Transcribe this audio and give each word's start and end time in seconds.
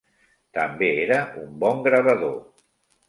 També 0.57 0.89
era 1.03 1.19
un 1.43 1.53
bon 1.65 1.85
gravador. 1.89 2.37